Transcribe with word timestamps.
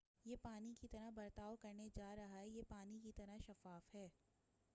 یہ 0.25 0.35
پانی 0.41 0.73
کی 0.73 0.87
طرح 0.87 1.09
برتاؤ 1.09 1.55
کرنے 1.55 1.87
جارہا 1.95 2.29
ہے 2.29 2.47
یہ 2.47 2.61
پانی 2.69 2.99
کی 2.99 3.11
طرح 3.11 3.37
شفاف 3.47 3.95
ہے 3.95 4.07